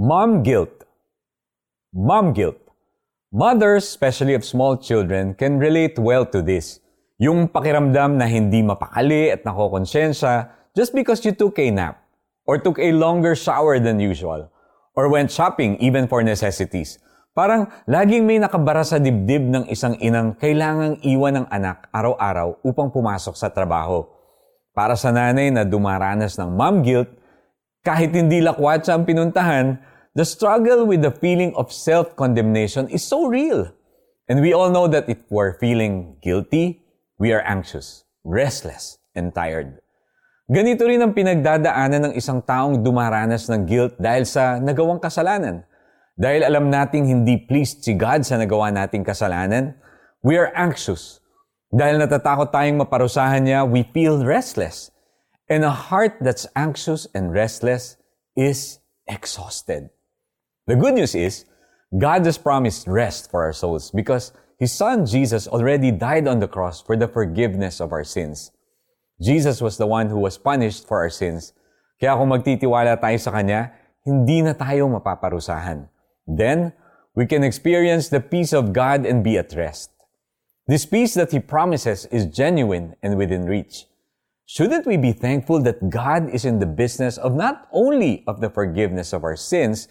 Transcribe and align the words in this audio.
Mom 0.00 0.40
guilt. 0.40 0.88
Mom 1.92 2.32
guilt. 2.32 2.56
Mothers, 3.36 3.84
especially 3.84 4.32
of 4.32 4.48
small 4.48 4.80
children, 4.80 5.36
can 5.36 5.60
relate 5.60 6.00
well 6.00 6.24
to 6.24 6.40
this. 6.40 6.80
Yung 7.20 7.44
pakiramdam 7.44 8.16
na 8.16 8.24
hindi 8.24 8.64
mapakali 8.64 9.28
at 9.28 9.44
nakokonsensya 9.44 10.56
just 10.72 10.96
because 10.96 11.20
you 11.20 11.36
took 11.36 11.60
a 11.60 11.68
nap 11.68 12.00
or 12.48 12.56
took 12.56 12.80
a 12.80 12.96
longer 12.96 13.36
shower 13.36 13.76
than 13.76 14.00
usual 14.00 14.48
or 14.96 15.12
went 15.12 15.28
shopping 15.28 15.76
even 15.84 16.08
for 16.08 16.24
necessities. 16.24 16.96
Parang 17.36 17.68
laging 17.84 18.24
may 18.24 18.40
nakabara 18.40 18.80
sa 18.80 18.96
dibdib 18.96 19.52
ng 19.52 19.68
isang 19.68 20.00
inang 20.00 20.32
kailangang 20.40 20.96
iwan 21.04 21.44
ng 21.44 21.46
anak 21.52 21.92
araw-araw 21.92 22.56
upang 22.64 22.88
pumasok 22.88 23.36
sa 23.36 23.52
trabaho. 23.52 24.08
Para 24.72 24.96
sa 24.96 25.12
nanay 25.12 25.52
na 25.52 25.60
dumaranas 25.68 26.40
ng 26.40 26.48
mom 26.56 26.80
guilt, 26.80 27.12
kahit 27.84 28.16
hindi 28.16 28.40
lakwatsa 28.40 28.96
ang 28.96 29.04
pinuntahan, 29.04 29.89
the 30.14 30.26
struggle 30.26 30.86
with 30.86 31.02
the 31.02 31.14
feeling 31.14 31.54
of 31.54 31.70
self-condemnation 31.70 32.88
is 32.90 33.06
so 33.06 33.26
real. 33.26 33.70
And 34.30 34.42
we 34.42 34.54
all 34.54 34.70
know 34.70 34.86
that 34.86 35.08
if 35.08 35.18
we're 35.30 35.58
feeling 35.58 36.18
guilty, 36.22 36.82
we 37.18 37.34
are 37.34 37.42
anxious, 37.42 38.06
restless, 38.22 38.98
and 39.14 39.34
tired. 39.34 39.78
Ganito 40.50 40.82
rin 40.82 40.98
ang 40.98 41.14
pinagdadaanan 41.14 42.10
ng 42.10 42.14
isang 42.18 42.42
taong 42.42 42.82
dumaranas 42.82 43.46
ng 43.46 43.70
guilt 43.70 43.94
dahil 44.02 44.26
sa 44.26 44.58
nagawang 44.58 44.98
kasalanan. 44.98 45.62
Dahil 46.18 46.42
alam 46.42 46.66
nating 46.66 47.06
hindi 47.06 47.38
pleased 47.38 47.86
si 47.86 47.94
God 47.94 48.26
sa 48.26 48.34
nagawa 48.34 48.74
nating 48.74 49.06
kasalanan, 49.06 49.78
we 50.26 50.34
are 50.34 50.50
anxious. 50.58 51.22
Dahil 51.70 52.02
natatakot 52.02 52.50
tayong 52.50 52.82
maparusahan 52.82 53.46
niya, 53.46 53.62
we 53.62 53.86
feel 53.94 54.26
restless. 54.26 54.90
And 55.46 55.62
a 55.62 55.70
heart 55.70 56.18
that's 56.18 56.50
anxious 56.58 57.06
and 57.14 57.30
restless 57.30 57.94
is 58.34 58.82
exhausted. 59.06 59.90
The 60.70 60.78
good 60.78 60.94
news 60.94 61.18
is, 61.18 61.50
God 61.90 62.22
has 62.30 62.38
promised 62.38 62.86
rest 62.86 63.26
for 63.26 63.42
our 63.42 63.52
souls 63.52 63.90
because 63.90 64.30
His 64.54 64.70
Son 64.70 65.02
Jesus 65.02 65.50
already 65.50 65.90
died 65.90 66.30
on 66.30 66.38
the 66.38 66.46
cross 66.46 66.80
for 66.80 66.94
the 66.94 67.10
forgiveness 67.10 67.80
of 67.80 67.90
our 67.90 68.04
sins. 68.04 68.52
Jesus 69.20 69.60
was 69.60 69.78
the 69.82 69.90
one 69.90 70.14
who 70.14 70.22
was 70.22 70.38
punished 70.38 70.86
for 70.86 71.02
our 71.02 71.10
sins. 71.10 71.58
Kaya 71.98 72.14
kung 72.14 72.30
magtitiwala 72.30 73.02
tayo 73.02 73.18
sa 73.18 73.34
Kanya, 73.34 73.74
hindi 74.06 74.46
na 74.46 74.54
tayo 74.54 74.86
mapaparusahan. 74.86 75.90
Then, 76.30 76.70
we 77.18 77.26
can 77.26 77.42
experience 77.42 78.06
the 78.06 78.22
peace 78.22 78.54
of 78.54 78.70
God 78.70 79.02
and 79.02 79.26
be 79.26 79.42
at 79.42 79.50
rest. 79.58 79.90
This 80.70 80.86
peace 80.86 81.18
that 81.18 81.34
He 81.34 81.42
promises 81.42 82.06
is 82.14 82.30
genuine 82.30 82.94
and 83.02 83.18
within 83.18 83.42
reach. 83.50 83.90
Shouldn't 84.46 84.86
we 84.86 84.94
be 84.94 85.10
thankful 85.10 85.66
that 85.66 85.90
God 85.90 86.30
is 86.30 86.46
in 86.46 86.62
the 86.62 86.70
business 86.70 87.18
of 87.18 87.34
not 87.34 87.66
only 87.74 88.22
of 88.30 88.38
the 88.38 88.54
forgiveness 88.54 89.10
of 89.10 89.26
our 89.26 89.34
sins, 89.34 89.90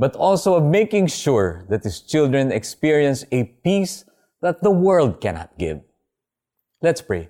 but 0.00 0.16
also 0.16 0.56
of 0.56 0.64
making 0.64 1.06
sure 1.06 1.68
that 1.68 1.84
His 1.84 2.00
children 2.00 2.50
experience 2.50 3.28
a 3.30 3.44
peace 3.60 4.08
that 4.40 4.64
the 4.64 4.72
world 4.72 5.20
cannot 5.20 5.52
give? 5.58 5.84
Let's 6.80 7.04
pray. 7.04 7.28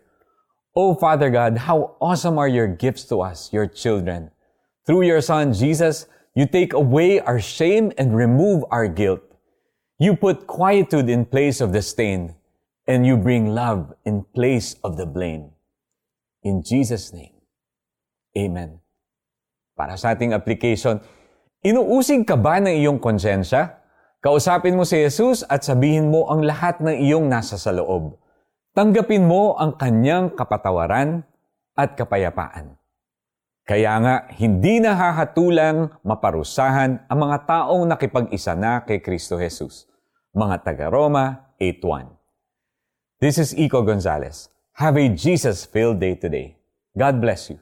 Oh, 0.77 0.95
Father 0.95 1.35
God, 1.35 1.67
how 1.67 1.99
awesome 2.01 2.39
are 2.39 2.47
your 2.47 2.69
gifts 2.71 3.03
to 3.11 3.27
us, 3.27 3.53
your 3.53 3.67
children. 3.67 4.31
Through 4.87 5.03
your 5.03 5.21
Son, 5.21 5.53
Jesus, 5.53 6.07
you 6.37 6.47
take 6.47 6.73
away 6.73 7.19
our 7.19 7.41
shame 7.41 7.91
and 7.99 8.15
remove 8.15 8.63
our 8.71 8.87
guilt. 8.87 9.21
You 9.99 10.15
put 10.15 10.47
quietude 10.47 11.11
in 11.11 11.27
place 11.27 11.61
of 11.61 11.73
the 11.73 11.83
stain, 11.83 12.37
and 12.87 13.05
you 13.05 13.17
bring 13.19 13.51
love 13.51 13.93
in 14.07 14.23
place 14.33 14.77
of 14.85 14.97
the 14.97 15.07
blame. 15.07 15.51
In 16.45 16.63
Jesus' 16.63 17.13
name, 17.13 17.35
Amen. 18.39 18.79
Para 19.75 19.99
sa 19.99 20.15
ating 20.15 20.31
application, 20.31 21.03
inuusig 21.61 22.25
ka 22.25 22.37
ba 22.37 22.61
ng 22.61 22.73
iyong 22.73 23.01
konsensya? 23.01 23.81
Kausapin 24.21 24.77
mo 24.77 24.85
si 24.85 25.01
Jesus 25.01 25.41
at 25.49 25.65
sabihin 25.65 26.13
mo 26.13 26.29
ang 26.29 26.45
lahat 26.45 26.81
ng 26.85 26.93
iyong 26.93 27.25
nasa 27.25 27.57
sa 27.57 27.73
loob. 27.73 28.21
Tanggapin 28.77 29.25
mo 29.25 29.57
ang 29.57 29.81
kanyang 29.81 30.37
kapatawaran 30.37 31.25
at 31.73 31.97
kapayapaan. 31.97 32.77
Kaya 33.65 33.97
nga, 34.03 34.15
hindi 34.37 34.83
nahahatulang 34.83 36.03
maparusahan 36.03 37.07
ang 37.07 37.19
mga 37.23 37.39
taong 37.47 37.87
nakipag-isa 37.87 38.53
na 38.59 38.83
kay 38.83 39.01
Kristo 39.01 39.39
Jesus. 39.39 39.89
Mga 40.37 40.67
taga-Roma 40.67 41.55
8.1 41.57 42.11
This 43.21 43.37
is 43.39 43.55
Iko 43.55 43.85
Gonzalez. 43.85 44.49
Have 44.81 44.97
a 44.97 45.07
Jesus-filled 45.13 46.01
day 46.01 46.17
today. 46.17 46.57
God 46.97 47.21
bless 47.21 47.53
you. 47.53 47.61